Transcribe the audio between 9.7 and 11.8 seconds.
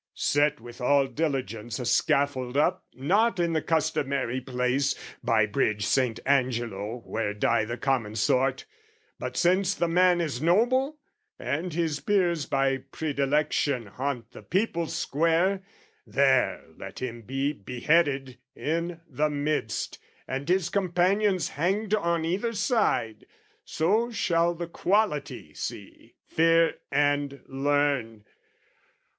the man is noble, and